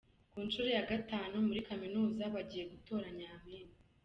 [0.31, 3.77] Ku nshuro ya gatanu muri kaminuza bagiye gutora nyampinga